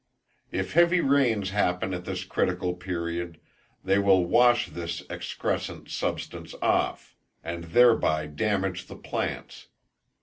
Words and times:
If 0.51 0.73
heavy 0.73 0.99
rains 0.99 1.51
happen 1.51 1.93
at 1.93 2.05
this 2.05 2.23
critical 2.23 2.73
period, 2.73 3.39
they 3.83 3.99
will 3.99 4.25
wash 4.25 4.69
this 4.71 5.03
excrescent 5.11 5.89
substance 5.91 6.55
off, 6.59 7.15
and 7.43 7.65
thereby 7.65 8.25
damage 8.25 8.87
the 8.87 8.95
plants. 8.95 9.67